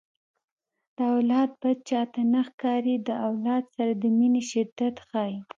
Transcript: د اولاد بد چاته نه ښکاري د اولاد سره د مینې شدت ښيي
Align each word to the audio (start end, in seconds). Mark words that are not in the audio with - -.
د 0.97 0.97
اولاد 1.13 1.49
بد 1.61 1.77
چاته 1.89 2.21
نه 2.33 2.41
ښکاري 2.47 2.95
د 3.07 3.09
اولاد 3.27 3.63
سره 3.75 3.91
د 4.01 4.03
مینې 4.17 4.41
شدت 4.51 4.95
ښيي 5.07 5.37